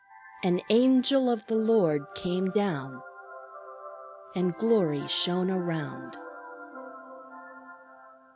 "An 0.43 0.61
Angel 0.71 1.29
of 1.29 1.45
the 1.45 1.53
Lord 1.53 2.01
came 2.15 2.49
down, 2.49 3.03
And 4.35 4.55
glory 4.57 5.07
shone 5.07 5.51
around." 5.51 6.17